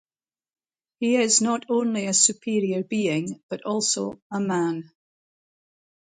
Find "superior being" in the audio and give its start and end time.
2.15-3.39